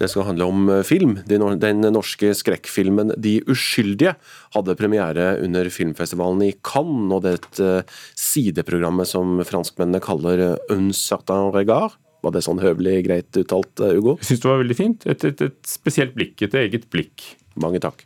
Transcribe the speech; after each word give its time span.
Det 0.00 0.08
skal 0.08 0.30
handle 0.30 0.48
om 0.48 0.68
eh, 0.72 0.84
film. 0.86 1.18
Den 1.28 1.84
norske 1.92 2.32
skrekkfilmen 2.36 3.12
'De 3.20 3.40
uskyldige' 3.44 4.16
hadde 4.56 4.76
premiere 4.78 5.34
under 5.44 5.68
filmfestivalen 5.68 6.42
i 6.46 6.54
Cannes, 6.64 7.12
og 7.12 7.24
det 7.26 7.34
et 7.36 7.60
eh, 7.60 7.98
sideprogrammet 8.16 9.08
som 9.10 9.42
franskmennene 9.44 10.00
kaller 10.00 10.56
'Un 10.70 10.92
certain 10.96 11.52
regard'. 11.52 11.98
Var 12.24 12.34
det 12.34 12.44
sånn 12.44 12.60
høvelig 12.62 13.00
greit 13.06 13.40
uttalt, 13.40 13.72
eh, 13.80 13.96
Ugo? 13.96 14.16
Jeg 14.20 14.32
syns 14.32 14.44
det 14.44 14.50
var 14.50 14.62
veldig 14.62 14.78
fint. 14.78 15.06
Et, 15.08 15.26
et, 15.30 15.44
et 15.48 15.60
spesielt 15.68 16.14
blikk, 16.16 16.36
et 16.44 16.56
eget 16.62 16.88
blikk. 16.92 17.26
Mange 17.60 17.80
takk. 17.82 18.04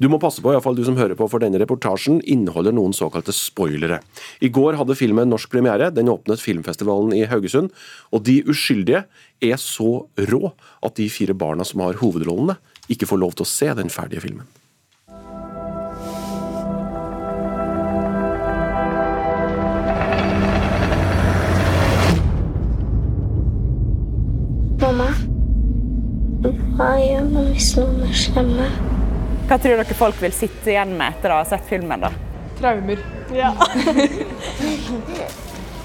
Du 0.00 0.08
må 0.10 0.18
passe 0.22 0.42
på, 0.42 0.50
iallfall 0.52 0.76
du 0.78 0.82
som 0.86 0.96
hører 0.98 1.16
på, 1.18 1.28
for 1.30 1.42
denne 1.42 1.60
reportasjen 1.60 2.20
inneholder 2.28 2.74
noen 2.74 2.94
såkalte 2.96 3.34
spoilere. 3.36 4.00
I 4.42 4.50
går 4.52 4.78
hadde 4.80 4.96
filmen 4.98 5.30
norsk 5.30 5.52
premiere. 5.52 5.92
Den 5.94 6.10
åpnet 6.12 6.42
filmfestivalen 6.42 7.14
i 7.16 7.26
Haugesund. 7.30 7.70
Og 8.10 8.24
De 8.26 8.40
uskyldige 8.48 9.04
er 9.42 9.60
så 9.60 10.06
rå 10.32 10.42
at 10.82 10.98
de 10.98 11.08
fire 11.12 11.36
barna 11.36 11.66
som 11.68 11.84
har 11.84 12.00
hovedrollene, 12.02 12.58
ikke 12.90 13.06
får 13.08 13.20
lov 13.22 13.36
til 13.38 13.46
å 13.46 13.52
se 13.52 13.70
den 13.78 13.92
ferdige 13.92 14.24
filmen. 14.24 14.48
Hva 26.78 26.92
gjør 27.00 27.26
man 27.32 27.50
hvis 27.52 27.72
noen 27.76 28.02
er 28.06 28.16
slemme? 28.16 28.68
Hva 29.48 29.58
tror 29.60 29.82
dere 29.82 29.96
folk 29.98 30.20
vil 30.22 30.34
sitte 30.36 30.72
igjen 30.72 30.94
med 30.96 31.16
etter 31.16 31.34
å 31.34 31.42
ha 31.42 31.48
sett 31.48 31.66
filmen? 31.68 32.00
da? 32.00 32.12
Traumer. 32.58 33.00
Ja. 33.34 33.52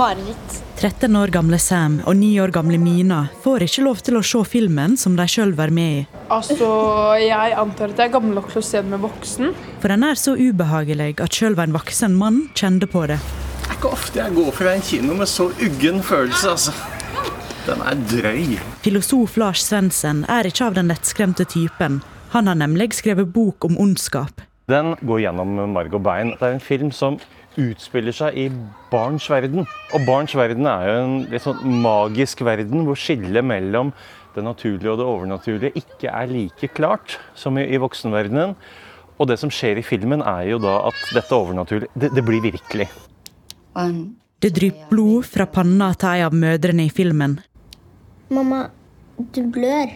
Mareritt. 0.00 0.60
13 0.80 1.16
år 1.18 1.28
gamle 1.34 1.58
Sam 1.60 1.98
og 2.08 2.14
9 2.16 2.28
år 2.40 2.52
gamle 2.54 2.78
Mina 2.80 3.24
får 3.44 3.66
ikke 3.66 3.82
lov 3.84 3.98
til 4.06 4.16
å 4.16 4.22
se 4.24 4.40
filmen 4.48 4.94
som 4.96 5.16
de 5.18 5.26
sjøl 5.28 5.52
var 5.58 5.72
med 5.76 5.98
i. 5.98 6.06
Altså, 6.32 6.68
Jeg 7.20 7.52
antar 7.58 7.92
at 7.92 8.00
jeg 8.00 8.08
er 8.08 8.14
gammel 8.14 8.38
nok 8.38 8.48
til 8.52 8.62
å 8.62 8.64
se 8.64 8.80
den 8.80 8.94
med 8.94 9.02
voksen. 9.04 9.52
For 9.82 9.92
den 9.92 10.06
er 10.08 10.16
så 10.16 10.36
ubehagelig 10.38 11.18
at 11.20 11.36
sjøl 11.36 11.58
en 11.60 11.76
voksen 11.76 12.16
mann 12.16 12.46
kjente 12.56 12.88
på 12.88 13.04
det. 13.10 13.18
Det 13.60 13.68
er 13.68 13.76
ikke 13.76 13.92
ofte 13.92 14.22
jeg 14.22 14.36
går 14.38 14.50
fra 14.56 14.72
en 14.72 14.86
kino 14.88 15.18
med 15.20 15.28
så 15.28 15.50
uggen 15.50 16.00
følelse, 16.06 16.54
altså. 16.54 16.72
Den 17.70 17.82
er 17.86 17.98
drøy. 18.10 18.54
Filosof 18.82 19.36
Lars 19.38 19.60
Svendsen 19.62 20.24
er 20.26 20.48
ikke 20.48 20.66
av 20.66 20.74
den 20.74 20.88
lettskremte 20.90 21.44
typen. 21.46 22.00
Han 22.32 22.50
har 22.50 22.56
nemlig 22.58 22.88
skrevet 22.98 23.30
bok 23.30 23.62
om 23.68 23.76
ondskap. 23.78 24.42
Den 24.70 24.96
går 25.06 25.20
gjennom 25.22 25.52
marg 25.70 25.94
og 25.94 26.02
bein. 26.02 26.32
Det 26.40 26.48
er 26.48 26.56
en 26.56 26.64
film 26.64 26.90
som 26.90 27.20
utspiller 27.60 28.14
seg 28.14 28.38
i 28.38 28.48
barns 28.90 29.28
verden. 29.30 29.68
Og 29.94 30.06
barns 30.06 30.34
verden 30.34 30.66
er 30.66 30.88
jo 30.88 30.96
en 31.04 31.14
litt 31.30 31.44
sånn 31.46 31.62
magisk 31.84 32.42
verden 32.46 32.82
hvor 32.88 32.98
skillet 32.98 33.46
mellom 33.46 33.92
det 34.34 34.42
naturlige 34.46 34.90
og 34.90 34.98
det 34.98 35.06
overnaturlige 35.12 35.84
ikke 35.84 36.10
er 36.10 36.30
like 36.30 36.70
klart 36.74 37.20
som 37.38 37.58
i, 37.58 37.68
i 37.70 37.78
voksenverdenen. 37.78 38.56
Og 39.20 39.30
det 39.30 39.38
som 39.38 39.52
skjer 39.52 39.78
i 39.78 39.86
filmen, 39.86 40.24
er 40.26 40.56
jo 40.56 40.58
da 40.62 40.80
at 40.88 40.98
dette 41.14 41.38
overnaturlige 41.38 41.92
det, 41.94 42.10
det 42.18 42.26
blir 42.26 42.42
virkelig. 42.50 42.88
Det 44.40 44.50
drypper 44.56 44.88
blod 44.88 45.26
fra 45.28 45.44
panna 45.52 45.92
til 46.00 46.14
ei 46.14 46.24
av 46.24 46.34
mødrene 46.34 46.86
i 46.88 46.92
filmen. 46.94 47.38
Mamma, 48.30 48.68
du 49.34 49.42
blør. 49.50 49.90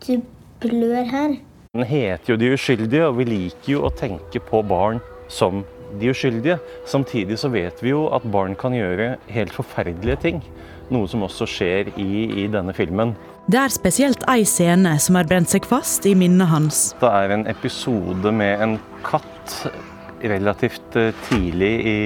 Du 0.00 0.22
blør 0.62 1.04
her. 1.04 1.34
Den 1.76 1.84
heter 1.84 2.32
jo 2.32 2.36
De 2.40 2.48
uskyldige, 2.54 3.02
og 3.10 3.18
vi 3.18 3.26
liker 3.28 3.72
jo 3.74 3.82
å 3.84 3.90
tenke 3.92 4.40
på 4.40 4.62
barn 4.64 5.02
som 5.28 5.60
de 6.00 6.08
uskyldige. 6.14 6.56
Samtidig 6.88 7.36
så 7.42 7.50
vet 7.52 7.82
vi 7.84 7.92
jo 7.92 8.06
at 8.16 8.24
barn 8.32 8.56
kan 8.56 8.72
gjøre 8.72 9.18
helt 9.28 9.52
forferdelige 9.52 10.16
ting. 10.24 10.40
Noe 10.88 11.10
som 11.12 11.26
også 11.28 11.44
skjer 11.46 11.92
i, 12.00 12.08
i 12.40 12.48
denne 12.48 12.72
filmen. 12.74 13.12
Det 13.52 13.60
er 13.60 13.76
spesielt 13.76 14.24
ei 14.32 14.46
scene 14.48 14.96
som 14.96 15.20
har 15.20 15.28
brent 15.28 15.52
seg 15.52 15.68
fast 15.68 16.08
i 16.08 16.16
minnet 16.16 16.48
hans. 16.48 16.82
Det 17.04 17.12
er 17.20 17.36
en 17.36 17.44
episode 17.52 18.32
med 18.32 18.64
en 18.64 18.78
katt 19.04 19.58
relativt 20.22 20.96
eh, 20.98 21.14
tidlig 21.28 21.72
i 21.86 21.98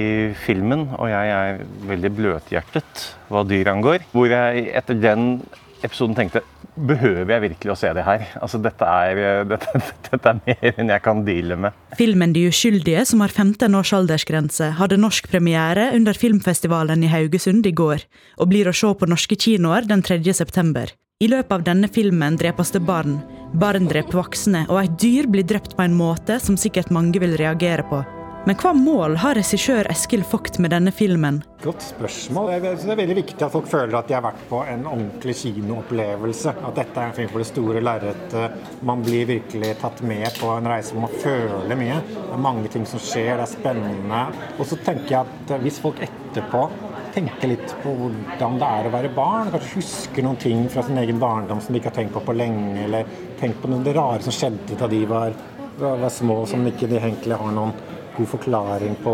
filmen, 0.45 0.87
og 0.97 1.09
jeg 1.11 1.35
er 1.35 1.61
veldig 1.89 2.11
bløthjertet 2.17 3.05
hva 3.31 3.45
dyr 3.47 3.71
angår. 3.73 4.05
Hvor 4.13 4.29
jeg 4.31 4.67
etter 4.77 4.99
den 4.99 5.39
episoden 5.85 6.17
tenkte 6.17 6.45
Behøver 6.75 7.29
jeg 7.29 7.43
virkelig 7.45 7.71
å 7.71 7.75
se 7.79 7.87
det 7.95 8.03
her? 8.03 8.23
Altså, 8.43 8.59
dette 8.59 8.83
er, 8.83 9.19
eh, 9.23 9.43
dette, 9.53 9.79
dette 10.09 10.31
er 10.33 10.41
mer 10.41 10.81
enn 10.81 10.91
jeg 10.91 11.03
kan 11.05 11.21
deale 11.23 11.55
med. 11.55 11.77
Filmen 11.95 12.33
'De 12.35 12.49
uskyldige', 12.49 13.05
som 13.07 13.23
har 13.23 13.31
15 13.31 13.77
års 13.79 13.93
aldersgrense, 13.95 14.73
hadde 14.75 14.99
norsk 14.99 15.29
premiere 15.31 15.93
under 15.95 16.19
filmfestivalen 16.19 17.05
i 17.07 17.13
Haugesund 17.13 17.63
i 17.65 17.71
går, 17.71 18.03
og 18.43 18.51
blir 18.51 18.67
å 18.67 18.75
se 18.75 18.91
på 18.91 19.07
norske 19.07 19.39
kinoer 19.39 19.87
den 19.87 20.03
3. 20.03 20.19
september. 20.35 20.91
I 21.23 21.29
løpet 21.31 21.51
av 21.55 21.61
denne 21.63 21.87
filmen 21.87 22.35
drepes 22.35 22.73
det 22.75 22.81
barn, 22.83 23.13
barn 23.55 23.85
dreper 23.87 24.17
voksne, 24.17 24.65
og 24.67 24.81
et 24.81 24.97
dyr 24.99 25.29
blir 25.31 25.45
drept 25.47 25.77
på 25.77 25.83
en 25.85 25.93
måte 25.95 26.35
som 26.43 26.57
sikkert 26.59 26.89
mange 26.91 27.21
vil 27.23 27.37
reagere 27.39 27.85
på. 27.87 28.01
Men 28.43 28.57
hva 28.59 28.73
mål 28.75 29.15
har 29.23 29.37
regissør 29.39 29.87
Eskil 29.93 30.25
Vogt 30.27 30.59
med 30.59 30.73
denne 30.75 30.91
filmen? 30.91 31.37
Godt 31.63 31.85
spørsmål. 31.87 32.51
Det 32.59 32.73
er 32.75 32.99
veldig 32.99 33.15
viktig 33.21 33.45
at 33.47 33.53
folk 33.53 33.71
føler 33.71 33.95
at 33.95 34.11
de 34.11 34.17
har 34.17 34.25
vært 34.25 34.43
på 34.49 34.59
en 34.67 34.83
ordentlig 34.91 35.37
kinoopplevelse. 35.39 36.51
At 36.67 36.81
dette 36.81 36.99
er 36.99 37.07
en 37.07 37.15
film 37.15 37.31
for 37.31 37.45
det 37.45 37.47
store 37.47 37.85
lerretet. 37.87 38.59
Man 38.83 39.07
blir 39.07 39.31
virkelig 39.31 39.71
tatt 39.85 40.03
med 40.03 40.27
på 40.35 40.51
en 40.51 40.67
reise 40.67 40.91
hvor 40.91 41.07
man 41.07 41.15
føler 41.23 41.79
mye. 41.79 42.01
Det 42.11 42.35
er 42.35 42.43
mange 42.49 42.75
ting 42.75 42.83
som 42.91 42.99
skjer, 42.99 43.37
det 43.39 43.47
er 43.47 43.53
spennende. 43.55 44.25
Og 44.59 44.67
så 44.67 44.83
tenker 44.83 45.15
jeg 45.15 45.23
at 45.23 45.55
hvis 45.63 45.79
folk 45.87 46.03
etterpå 46.03 46.67
tenker 47.15 47.51
litt 47.53 47.73
på 47.83 47.95
hvordan 47.95 48.59
det 48.59 48.69
er 48.77 48.87
å 48.87 48.93
være 48.93 49.11
barn, 49.15 49.51
kanskje 49.53 49.79
huske 49.79 50.23
noen 50.25 50.39
ting 50.41 50.65
fra 50.71 50.83
sin 50.85 50.99
egen 51.01 51.19
barndom 51.21 51.61
som 51.63 51.73
de 51.73 51.81
ikke 51.81 51.93
har 51.93 51.99
tenkt 52.01 52.15
på 52.15 52.23
på 52.27 52.35
lenge, 52.35 52.85
eller 52.85 53.11
tenkt 53.39 53.61
på 53.63 53.71
noe 53.71 53.83
det 53.85 53.95
rare 53.95 54.23
som 54.25 54.35
skjedde 54.35 54.79
da 54.79 54.89
de 54.91 55.03
var, 55.09 55.35
var 55.79 56.09
små, 56.11 56.43
som 56.49 56.65
ikke 56.67 56.89
de 56.91 56.99
egentlig 56.99 57.39
har 57.39 57.55
noen 57.55 57.75
god 58.15 58.27
forklaring 58.31 58.95
på 59.03 59.13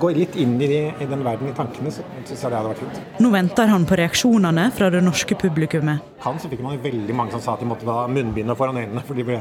Gå 0.00 0.08
litt 0.14 0.36
inn 0.42 0.56
i, 0.58 0.66
de, 0.66 0.78
i 1.02 1.06
den 1.06 1.22
verden 1.24 1.50
i 1.50 1.54
tankene, 1.56 1.92
så 1.94 2.02
syns 2.26 2.42
jeg 2.42 2.50
det 2.50 2.58
hadde 2.58 2.70
vært 2.72 2.82
fint. 2.82 3.20
Nå 3.22 3.30
venter 3.34 3.70
han 3.70 3.86
på 3.88 3.98
reaksjonene 4.00 4.64
fra 4.74 4.88
det 4.92 5.02
norske 5.04 5.38
publikummet. 5.38 6.16
Han 6.24 6.40
så 6.42 6.50
fikk 6.50 6.64
man 6.64 6.80
veldig 6.82 7.16
mange 7.16 7.36
som 7.36 7.44
sa 7.44 7.54
at 7.54 7.62
de 7.62 7.68
måtte 7.70 7.86
ha 7.86 8.06
munnbind 8.10 8.54
foran 8.58 8.80
øynene, 8.82 9.04
for 9.06 9.18
de 9.18 9.26
ble, 9.28 9.38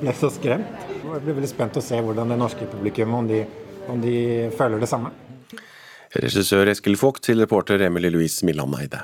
ble, 0.00 0.14
så 0.16 0.32
skremt. 0.32 0.86
Jeg 1.02 1.24
blir 1.26 1.36
veldig 1.40 1.50
spent 1.50 1.76
å 1.76 1.84
se 1.84 2.00
hvordan 2.00 2.32
det 2.32 2.40
norske 2.40 2.68
publikummet, 2.72 3.18
om 3.18 3.28
de, 3.28 3.42
om 3.92 4.00
de 4.00 4.16
føler 4.56 4.82
det 4.82 4.88
samme. 4.90 5.12
Regissør 6.12 6.68
Eskil 6.68 6.98
Vogt 7.00 7.22
til 7.24 7.40
reporter 7.40 7.80
Emilie 7.86 8.12
Louise 8.12 8.44
Milland 8.44 8.74
Eide. 8.76 8.98